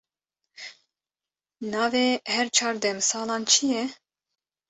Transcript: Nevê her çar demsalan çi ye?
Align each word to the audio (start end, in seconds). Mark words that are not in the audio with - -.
Nevê 1.71 2.09
her 2.33 2.47
çar 2.55 2.75
demsalan 2.83 3.43
çi 3.51 3.65
ye? 3.71 3.83